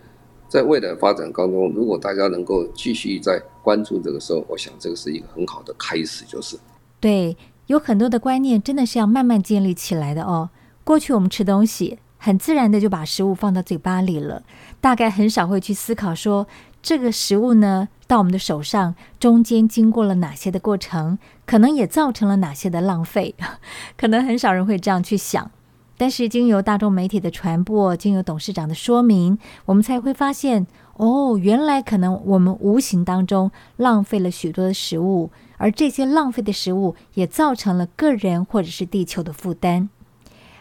[0.49, 6.57] 在未来发展当中，如果大家能够继续在关注这个时候，我想这个是一个很好的开始，就是
[6.99, 10.49] 对，有很多的观念真的是要慢慢建立起来的哦。
[10.83, 14.43] 过去我们吃东西很自然的就把食物放到嘴巴里了，
[14.81, 16.47] 大概很少会去思考说
[16.81, 23.35] 这个食物呢到我们的手上中间经过了哪些的过程，可能也造成了哪些的浪费，
[23.95, 25.51] 可能很少人会这样去想。
[25.99, 39.89] 但是，经由大众媒体的传播，经由董事长的说明，我们才会发现，哦，原来可能我们无形当中浪费了许多的食物，而这些浪费的食物也造成了个人或者是地球的负担。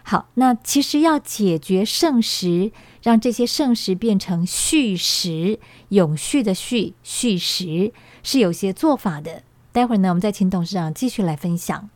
[0.02, 7.92] 好，那其实要解决剩食，让这些剩食变成续食，永续的续，续食
[8.24, 9.44] 是有些做法的。
[9.70, 11.88] 待会儿呢，我们再请董事长继续来分享。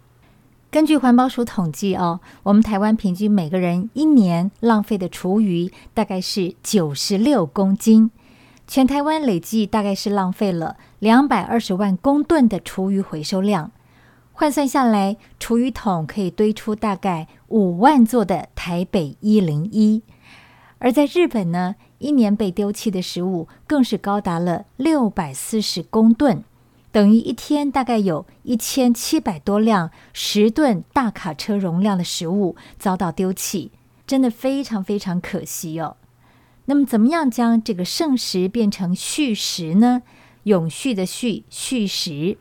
[0.72, 8.10] 根据环保署统计哦，我们台湾平均每个人一年浪费的厨余大概是九十六公斤，
[8.66, 13.70] 全台湾累计大概是浪费了两百二十万公吨的厨余回收量，
[14.32, 20.02] 换算下来，厨余桶可以堆出大概五万座的台北一零一。
[20.78, 26.42] 而在日本呢，一年被丢弃的食物更是高达了六百四十公吨。
[26.92, 33.72] 等于一天大概有一千七百多辆十吨大卡车容量的食物遭到丢弃，
[34.06, 35.96] 真的非常非常可惜哦。
[36.66, 40.02] 那么，怎么样将这个剩食变成续食呢？
[40.44, 42.36] 永续的续，续食，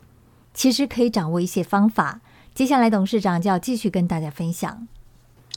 [0.53, 2.19] 其实可以掌握一些方法。
[2.53, 4.87] 接下来，董事长就要继续跟大家分享。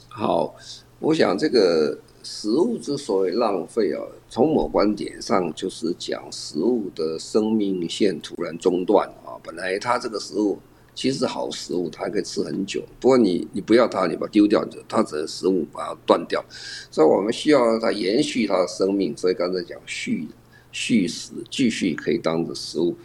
[0.07, 0.55] 好，
[0.99, 1.99] 我想这个。
[2.25, 9.37] 食物之所以浪费啊，从某观点上就是讲食物的生命线突然中断啊。
[9.43, 10.57] 本来它这个食物
[10.95, 12.83] 其实好食物，它可以吃很久。
[12.99, 16.43] 不过你你不要它，你把它丢掉，它只能食物把它断掉。
[16.89, 19.15] 所以我们需要它延续它的生命。
[19.15, 20.27] 所以刚才讲续
[20.71, 22.97] 续食，继续可以当着食物。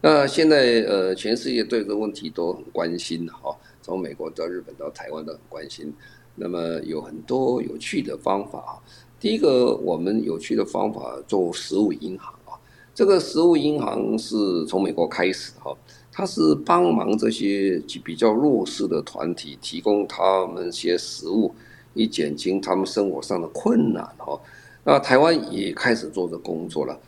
[0.00, 5.92] 那现在呃，全世界对这个问题都很关心哈，从美国到日本到台湾都很关心。
[6.38, 8.72] 那么有很多有趣的方法啊。
[9.20, 12.54] 第一个，我们有趣的方法做食物银行啊。
[12.94, 15.76] 这个食物银行是从美国开始哈，
[16.12, 21.52] 它是帮忙这些比较弱势的团体，提供他们些食物，
[21.94, 24.40] 以减轻他们生活上的困难哈。
[24.84, 26.98] 那台湾也开始做这工作了。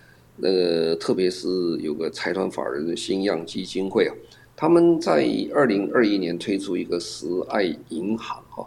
[0.43, 4.15] 呃，特别是有个财团法人新样基金会啊，
[4.57, 8.67] 他们在二零二一年推出一个食爱银行哈。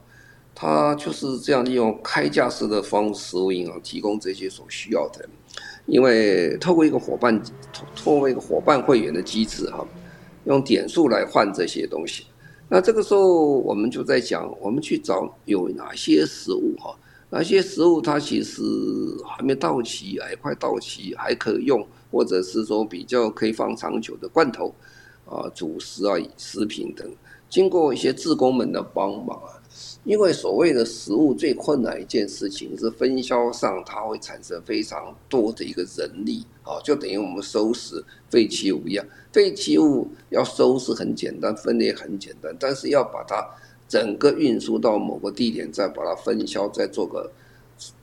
[0.55, 5.27] 他就是这样利用开架式的方式，食物银行提供这些所需要的。
[5.85, 7.41] 因为透过一个伙伴，
[7.95, 9.85] 透过一个伙伴会员的机制哈，
[10.45, 12.25] 用点数来换这些东西。
[12.69, 16.95] 那这个时候我们就在讲，我们去找有哪些食物哈，
[17.29, 18.61] 哪些食物它其实
[19.25, 24.73] 还没到期，还快到期还可以用，或者是说比较可以放长久的罐头
[25.25, 27.05] 啊、主食啊、食品等，
[27.49, 29.59] 经过一些志工们的帮忙啊。
[30.03, 39.05] 因为所谓的食物最困难一件事情是分销上，它会产生非常多的一个人力啊，就等于我们收拾废弃物一样。
[39.31, 43.43] 废弃物要收拾很简单，分类很简单，但是要把它
[43.87, 47.31] 整个运输到某个地点，再把它分销，再做个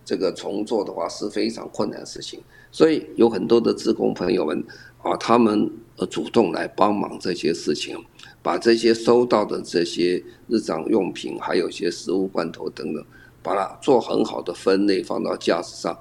[0.04, 2.40] 这个重做的话，是非常困难的事情。
[2.72, 4.64] 所以有很多的职工朋友们
[5.02, 8.02] 啊，他们呃主动来帮忙这些事情。
[8.42, 13.04] 把这些收到的这些日常用品，还有一些食物罐头等等，
[13.42, 15.98] 把它做很好的分类，放到架子上，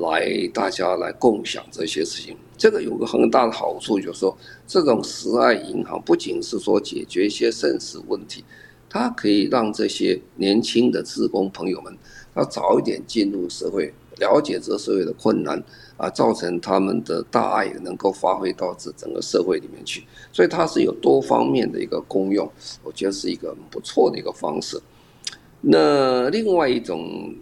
[0.00, 2.36] 来大家来共享这些事情。
[2.56, 8.44] 这个有个很大的好处，就是说这种食爱银行不仅是说解决一些生死问题，
[8.88, 11.96] 它可以让这些年轻的职工朋友们，
[12.34, 13.92] 他早一点进入社会。
[14.20, 15.60] 了解这社会的困难
[16.02, 22.50] 啊，造成他们的大爱能够发挥到这整个社会里面去，所以它是有多方面的一个功用，
[22.82, 24.82] 我觉得是一个不错的一个方式。
[25.60, 27.32] 那另外一种，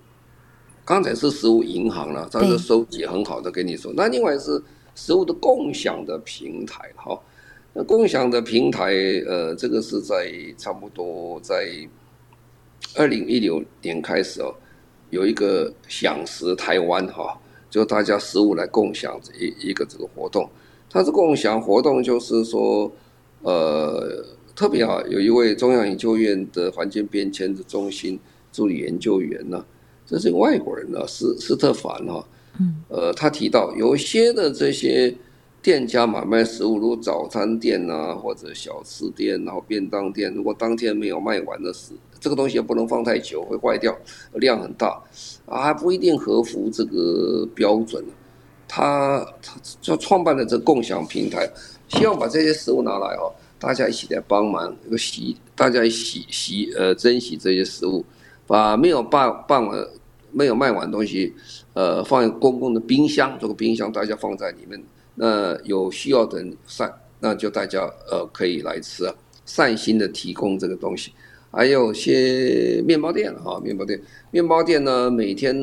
[0.84, 3.90] 刚才是食物银行了，它是收集很好的跟你说。
[3.96, 4.62] 那另外是
[4.94, 7.18] 食物的共享的平台哈。
[7.72, 8.92] 那共享的平台，
[9.26, 11.66] 呃，这个是在差不多在
[12.94, 14.54] 二零一六年开始哦，
[15.08, 17.40] 有一个享食台湾哈，
[17.70, 20.46] 就大家食物来共享一一个这个活动。
[20.90, 22.90] 它是共享活动，就是说，
[23.42, 24.22] 呃，
[24.54, 28.18] 特别啊，有一位中央研究院的环境变迁的中心
[28.52, 29.64] 助理研究员呢，
[30.04, 35.14] 这是外国人呢，斯斯特凡哈，嗯，呃，他提到有些的这些。
[35.62, 43.96] 店家买卖食物，如早餐店啊，或者小吃店，然后便当店，如果当天没有卖完的食，这个东西也不能放太久，会坏掉，
[44.34, 45.02] 量很大，
[45.46, 48.04] 啊，还不一定合乎这个标准。
[48.68, 51.50] 他他就创办了这共享平台，
[51.88, 58.04] 希望把这些食物拿来哦，大家一起来帮忙，这个洗，大家一起洗呃珍惜这些食物，
[58.46, 59.84] 把没有办办完、
[60.30, 61.34] 没有卖完东西，
[61.72, 64.80] 呃，放在公共的冰箱，这个冰箱大家放在里面。
[65.16, 69.12] 那有需要的人善，那就大家呃可以来吃啊，
[69.44, 71.12] 善心的提供这个东西。
[71.51, 75.55] 还有些面包店哈，面包店，面包店呢，每天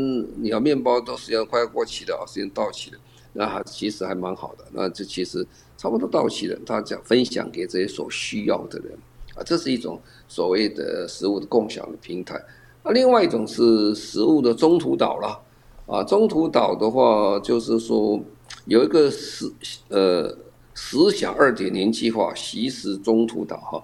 [0.41, 2.97] 你要面包都时间快要过期的啊，时间到期的，
[3.33, 4.65] 那还其实还蛮好的。
[4.71, 5.45] 那这其实
[5.77, 8.91] 差不多到期了，他讲分享给这些所需要的人
[9.35, 12.41] 啊，这是一种所谓的食物的共享的平台。
[12.83, 15.39] 那另外一种是食物的中途岛了
[15.85, 18.19] 啊，中途岛的话就是说。
[18.65, 19.49] 有一个食
[19.89, 20.37] 呃
[20.73, 23.83] 食享二点零计划，惜食中途岛哈，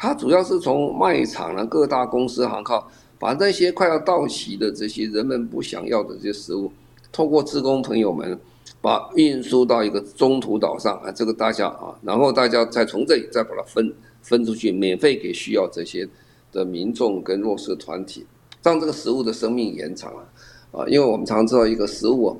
[0.00, 2.88] 它主要是从卖场呢，各大公司行号，
[3.18, 6.70] 把那些快要到期的这些人们不想要的这些食物，
[7.10, 8.38] 透过志工朋友们
[8.80, 13.92] 把运输到一个中途岛上啊，这个大家啊，然后大家再从这里再把它分
[14.22, 16.08] 分出去，免费给需要这些
[16.52, 18.24] 的民众跟弱势团体，
[18.62, 20.22] 让这个食物的生命延长啊
[20.70, 22.36] 啊，因为我们常知道一个食物。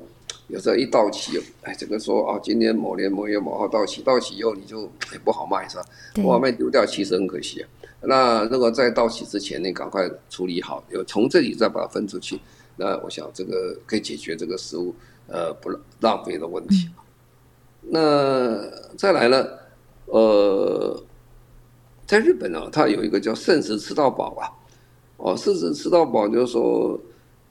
[0.49, 4.81] 有时候一到期，哎，这个说啊，今年某年某月某号到期，到期以后你就
[5.13, 5.85] 也不好卖，是吧？
[6.15, 7.69] 不好卖丢掉，其实很可惜啊。
[8.01, 12.39] 那如果在到期之前，你赶快处理好，有从这里再把它分出去，
[12.77, 14.95] 那我想这个可以解决这个食物
[15.27, 15.69] 呃不
[15.99, 16.89] 浪费的问题。
[17.83, 19.45] 嗯、那再来呢，
[20.05, 21.03] 呃，
[22.07, 24.49] 在日本呢、啊，它有一个叫剩食吃到饱啊，
[25.17, 26.99] 哦，剩食吃到饱就是说。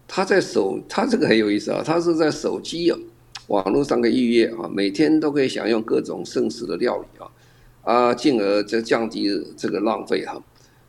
[0.09, 2.99] 他在手，他这个很有意思啊，他是在手机啊，
[3.49, 7.31] 网络上可以预约啊，每天都可以享用各种剩食的料理啊，
[7.83, 10.43] 啊，进而就降低这个浪费哈。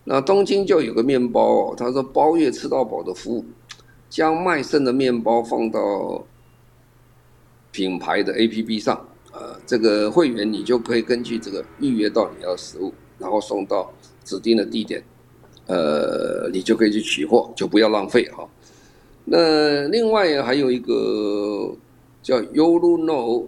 [0.05, 3.45] 那东京就有个面包，他说包月吃到饱的服务，
[4.09, 6.26] 将卖剩的面包放到
[7.72, 13.93] 品牌的 APP 上，呃，这个会员你就可以根据这个预约到你要的食物，然后送到
[14.24, 15.03] 指定的地点，
[15.67, 18.47] 呃，你就可以去取货，就不要浪费哈。
[19.32, 21.75] 那另外还有一个
[22.19, 23.45] 叫 Yoruno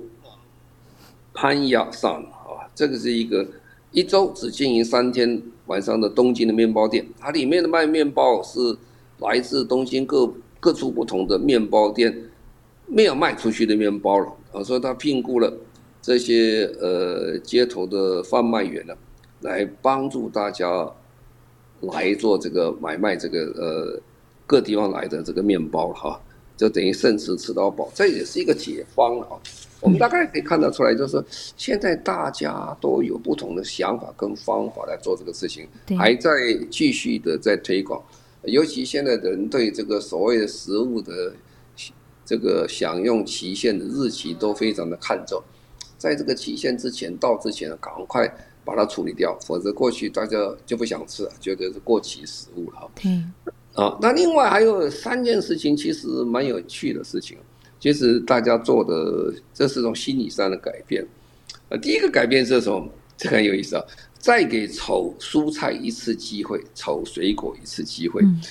[1.33, 3.47] 潘亚桑啊，这个是一个
[3.89, 8.77] 一周只经营三天晚上的东京的面包店，它里面的卖面包是
[9.21, 12.15] 来自东京各各处不同的面包店
[12.85, 15.51] 没有卖出去的面包了啊，所以他聘雇了
[15.99, 18.93] 这些呃街头的贩卖员呢，
[19.39, 20.87] 来帮助大家
[21.79, 24.01] 来做这个买卖这个呃。
[24.51, 26.19] 各地方来的这个面包哈，
[26.57, 29.29] 就等于甚至吃到饱，这也是一个解方啊。
[29.79, 31.23] 我们大概可以看得出来，就是
[31.55, 35.65] 现在大家都有不同的想法跟方法来做这个事情，
[35.97, 36.29] 还在
[36.69, 38.03] 继续的在推广。
[38.43, 41.33] 尤其现在人对这个所谓的食物的
[42.25, 45.41] 这个享用期限的日期都非常的看重，
[45.97, 48.27] 在这个期限之前到之前，赶快
[48.65, 52.91] 把它处理掉，否则过去大家就不想吃了，觉得是过期食物了哈。
[53.73, 57.37] 啊，那另外还有三件事情，其实蛮有趣的事情，
[57.79, 61.05] 其实大家做的这是种心理上的改变。
[61.69, 62.87] 呃，第一个改变是什么？
[63.17, 63.83] 这很有意思啊，
[64.17, 68.21] 再给丑蔬菜一次机会，丑水果一次机会。
[68.23, 68.41] 嗯。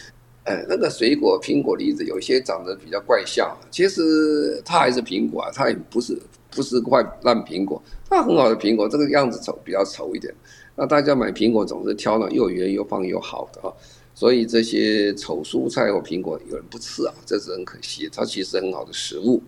[0.45, 6.19] 呃，那个水果，苹果、梨子，有些长得比较怪相，其实它还是苹果啊，它也不是
[6.51, 10.35] 不是块烂苹果，它很好的苹果，这个样子丑比较丑一点。
[10.75, 13.71] 那大家买苹果总是挑那又圆又胖又好的啊。
[14.15, 18.09] 所以这些丑蔬菜或苹果有人不吃啊，这是很可惜。
[18.13, 19.43] 它其实很好的食物。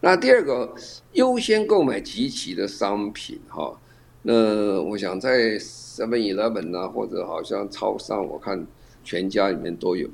[0.00, 0.74] 那第二个，
[1.12, 3.76] 优先购买集齐的商品哈。
[4.22, 8.66] 那我想在 Seven Eleven 啊，或者好像超商，我看
[9.02, 10.08] 全家里面都有。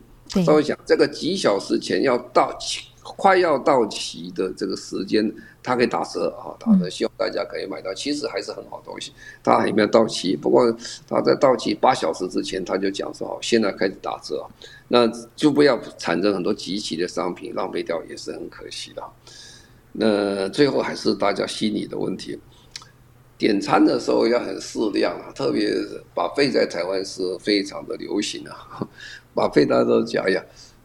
[0.44, 2.88] 稍微想这个几小时前要到期。
[3.04, 5.30] 快要到期的这个时间，
[5.62, 7.92] 它可以打折啊，打折，希望大家可以买到。
[7.94, 10.34] 其实还是很好东西，它还没有到期。
[10.34, 10.74] 不过
[11.06, 14.44] 它在到期八小时之前，他就讲说好，现在开始打折，
[14.88, 19.02] 那就不要产生很多即期的商品浪费掉，也是很可惜的。
[19.92, 22.38] 那最后还是大家心理的问题。
[23.36, 28.88] 点餐的时候要很适量啊，特别是 buffet 在台湾是非常的流行啊。
[29.34, 30.42] buffet 大家都讲， 一下，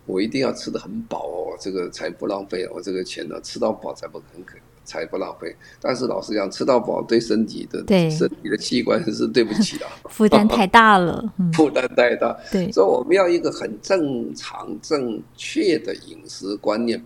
[0.09, 4.57] 我一定要吃的很饱哦，这个才不浪费我这个钱呢，吃到饱才不很可。
[4.85, 12.35] 才不浪费，但是老实讲，吃到饱对身体的对身体的器官是对不起的，负担太大了， 负担太大。
[12.51, 16.99] 对，所以我们要一个很正常、正确的饮食观念。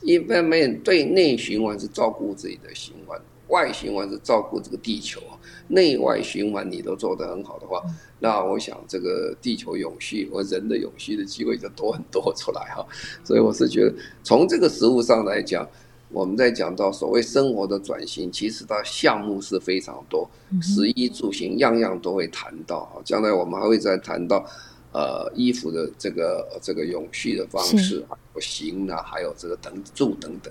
[0.00, 5.20] 一方面，对内循环是照顾自己的循环，外循环是照顾这个地球。
[5.68, 7.82] 内外循环你都做得很好的话，
[8.18, 12.86] 那我想这个地球永续和人的永续的机会就多很多出来哈。
[13.24, 15.68] 所以我是觉得，从这个食物上来讲。
[16.08, 20.30] 我们在讲到所谓生活的转型，其实它项目是非常多，
[20.62, 23.02] 食衣住行样样都会谈到。
[23.04, 24.46] 将来我们还会再谈到，
[24.92, 30.50] 呃，衣服的这个这个永续的方式，还有行啊，还有这个等住等等。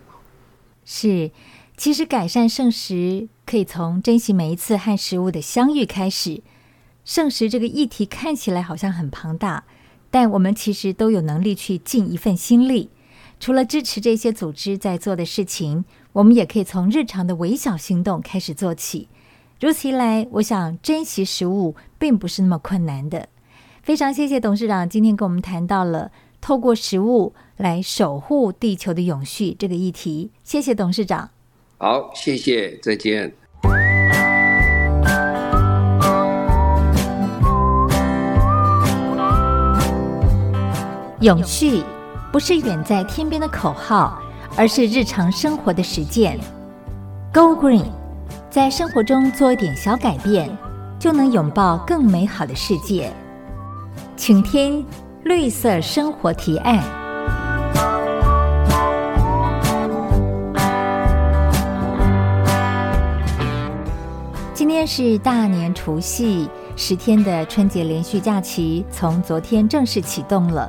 [0.83, 1.31] 是，
[1.77, 6.41] 其实改善剩食可以从珍惜每一次和食物的相遇开始。
[7.03, 9.65] 剩食这个议题看起来好像很庞大，
[10.09, 12.89] 但我们其实都有能力去尽一份心力。
[13.39, 19.09] 除了支持这些组织在做的事情，我们也可以从日常的微小行动开始做起。
[19.59, 23.29] 如此一来，我想珍惜食物并不是那么困难的。
[23.83, 26.11] 非常谢谢董事长今天跟我们谈到了
[26.41, 30.31] 透过食物来守护地球的永续这个议题。
[30.43, 31.34] 谢谢董事长。
[31.77, 33.33] 好，谢谢，再见。
[41.21, 41.83] 永续。
[42.31, 44.21] 不是远在天边的口号，
[44.57, 46.37] 而是日常生活的实践。
[47.33, 47.85] Go Green，
[48.49, 50.49] 在生活中做一点小改变，
[50.99, 53.09] 就能拥抱更美好的世界。
[54.17, 54.85] 请听
[55.23, 57.04] 绿色生活提案。
[64.65, 70.67] 今天是大年除夕，十天的春节连续假期从昨天正式启动了。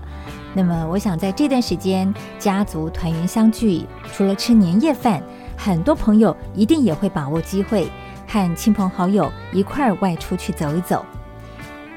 [0.52, 5.22] 那么，我想在这段时间，家族团圆相聚，除了吃年夜饭，
[5.56, 7.90] 很多朋友一定也会把握机会，
[8.28, 11.02] 和亲朋好友一块儿外出去走一走。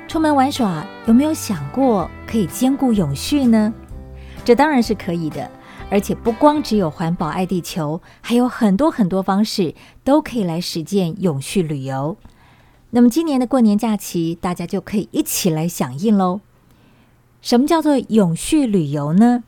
[0.07, 3.73] 出门玩耍，有没有想过可以兼顾永续呢？
[4.45, 5.51] 这当然是可以的，
[5.89, 9.73] 而且不光只有环保爱地球，还有很多很多方式
[10.03, 12.15] 都可以来实践永续旅游。
[12.91, 16.41] 那么今年的过年假期，大家就可以一起来响应喽。
[17.41, 19.43] 什么叫做永续旅游呢？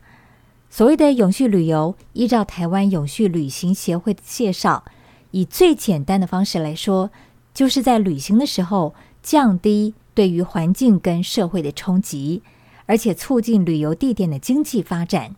[0.70, 4.84] 所谓的永续旅游，依照台湾永续旅行协会的介绍，
[5.32, 7.12] 以最简单的方式来说，
[7.54, 12.42] 就是在旅行的时候降低对于环境跟社会的冲击，
[12.86, 15.36] 而且促进旅游地点的经济发展。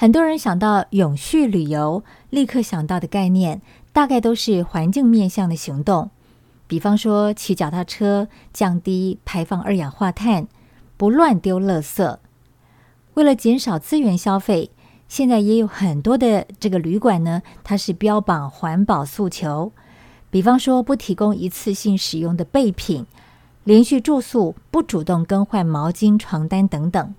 [0.00, 3.60] 很多人想到永续旅游，立刻想到的概念，
[3.92, 6.12] 大概都是环境面向的行动，
[6.68, 10.46] 比方说骑脚踏车，降低排放二氧化碳。
[10.96, 12.16] 不乱丢垃圾。
[13.14, 14.70] 为了减少资源消费，
[15.08, 19.72] 现在也有很多的这个旅馆呢，它是标榜环保诉求，
[20.30, 23.04] 比方说不提供一次性使用的备品，
[23.64, 27.14] 连续住宿不主动更换毛巾、床单等等。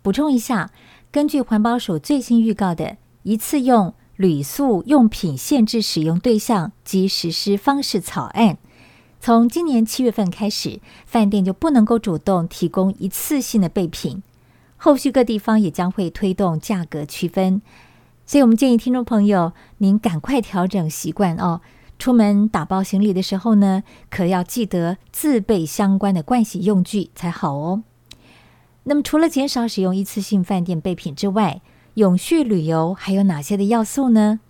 [0.00, 0.70] 补充一下，
[1.14, 8.58] 根据环保署最新预告的一次用铝塑用品限制使用对象及实施方式草案。
[9.20, 14.24] 从今年七月份开始，饭店就不能够主动提供一次性的备品。
[14.76, 17.62] 后续各地方也将会推动价格区分，
[18.26, 21.60] 所以我们建议听众朋友，您赶快调整习惯哦。
[21.96, 27.84] 出门打包行李的时候呢，可要记得自备相关的盥洗用具才好哦。
[28.84, 31.60] 那么，除了减少使用一次性饭店备品之外，
[31.94, 34.40] 永续旅游还有哪些的要素呢？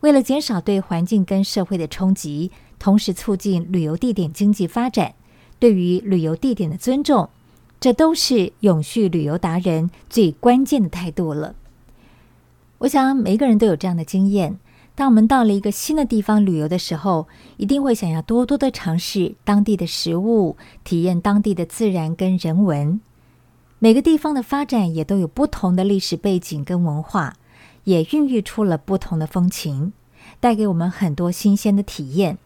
[0.00, 2.50] 为了减少对环境跟社会的冲击。
[2.78, 5.14] 同时促进旅游地点经济发展，
[5.58, 7.30] 对于旅游地点的尊重，
[7.80, 11.54] 这都是永续旅游达人最关键的态度了。
[12.76, 14.58] 我想每一个人都有这样的经验：
[14.94, 17.26] 当我们到了一个新的地方旅游的时候，
[17.56, 23.00] 一定会想要多多的尝试当地的食物，体验当地的自然跟人文。
[23.78, 27.36] 每个地方的发展也都有不同的历史背景跟文化，
[27.84, 29.92] 也孕育出了不同的风情，
[30.40, 32.38] 带给我们很多新鲜的体验。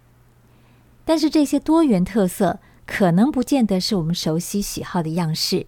[1.04, 5.66] 但是这些多元特色可能不见得是我们熟悉喜好的样式，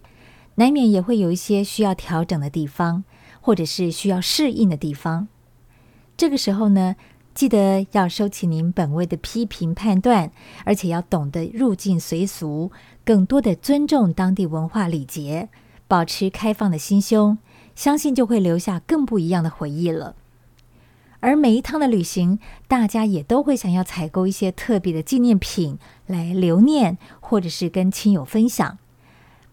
[0.55, 3.05] 难免也会有一些需要调整的地方，
[3.39, 5.29] 或者是需要适应的地方。
[6.17, 6.95] 这个时候呢，
[7.33, 10.31] 记得要收起您本位的批评判断，
[10.65, 12.71] 而且要懂得入境随俗，
[13.05, 15.49] 更多的尊重当地文化礼节，
[15.87, 17.37] 保持开放的心胸，
[17.75, 20.15] 相信就会留下更不一样的回忆了。
[21.19, 25.77] 而每一趟的旅行，大家也都会想要采购一些特别的纪念品
[26.07, 28.77] 来留念，或者是跟亲友分享。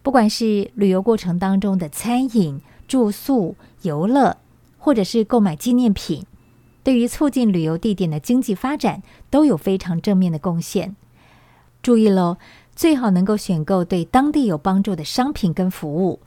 [0.01, 4.37] 不管是旅游过程当中的餐饮、住宿、游乐，
[4.77, 6.25] 或者是购买纪念品，
[6.83, 10.95] 对于促进旅游地点的经济发展都有非常正面的贡献。
[11.81, 12.37] 注意喽，
[12.75, 16.21] 最好能够选购对当地有帮助的商品跟服务，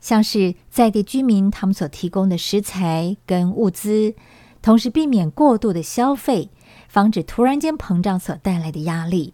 [0.00, 4.14] 像是在地居民他们所提供的食材跟物资。
[4.62, 6.50] 同时避免过度的消费，
[6.88, 9.32] 防止突然间膨胀所带来的压力。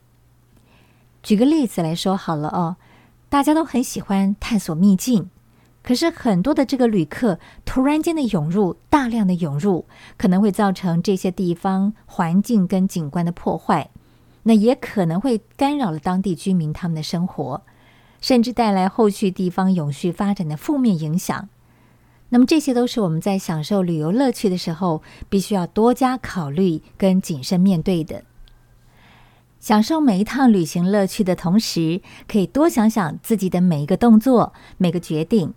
[1.22, 2.76] 举个例子来说好了哦，
[3.30, 5.30] 大家都很喜欢探索秘境，
[5.82, 9.86] 可是很多的这个旅客突然间的涌入，大量的涌入，
[10.18, 13.88] 可能会造成这些地方环境跟景观的破坏，
[14.44, 17.62] 那也可能会干扰了当地居民他们的生活，
[18.20, 21.48] 甚至带来后续地方永续发展的负面影响。
[22.30, 28.24] 那么这些都是我们在享受旅游乐趣的时候，必须要多加考虑跟谨慎面对的。
[29.60, 35.54] 享受每一趟旅行乐趣的同时，可以多想想自己的每一个动作、每个决定，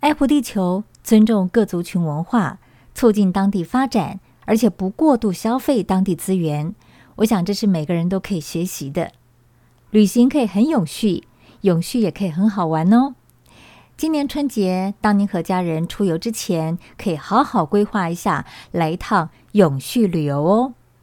[0.00, 2.58] 爱护地球，尊重各族群文化，
[2.94, 6.74] 促进当地发展，而且不过度消费当地资源。
[7.16, 9.12] 我想这是每个人都可以学习的。
[9.90, 11.24] 旅行可以很永续，
[11.62, 13.14] 永续也可以很好玩哦。
[13.96, 20.74] 今年春节，当您和家人出游之前，可以好好规划一下，来一趟永续旅游哦。